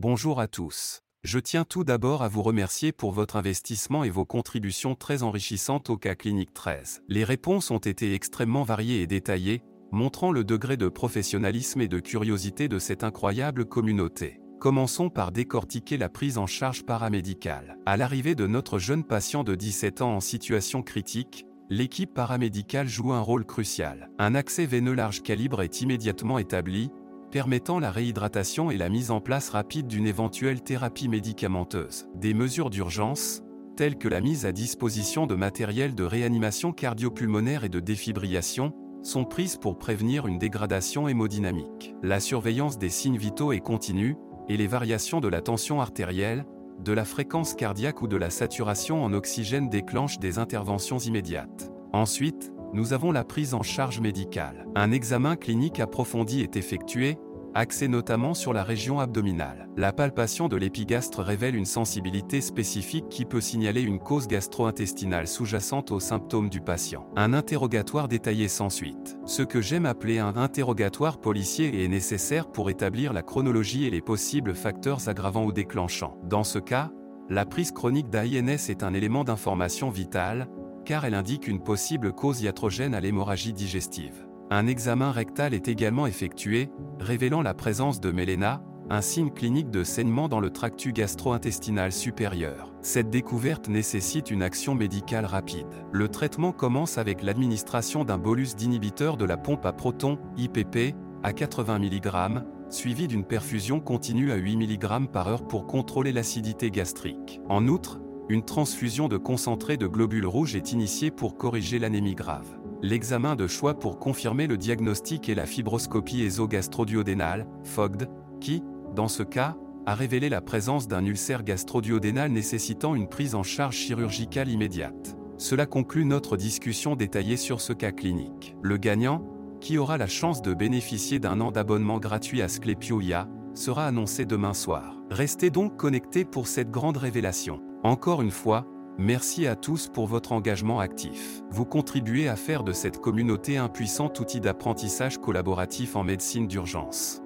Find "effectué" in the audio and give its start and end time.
56.56-57.18, 86.06-86.70